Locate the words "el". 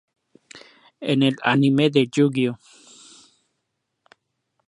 1.21-1.35